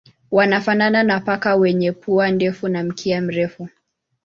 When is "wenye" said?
1.55-1.91